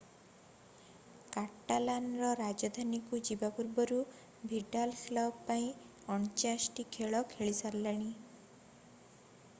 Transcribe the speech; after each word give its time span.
କାଟାଲାନର 1.35 2.29
ରାଜଧାନୀକୁ 2.39 3.19
ଯିବା 3.29 3.51
ପରଠାରୁ 3.59 3.99
ଭିଡାଲ 4.55 4.97
କ୍ଲବ 5.05 5.37
ପାଇଁ 5.51 5.69
49 6.11 6.69
ଟି 6.79 6.89
ଖେଳ 6.99 7.25
ଖେଳିସାରିଲେଣି 7.37 8.13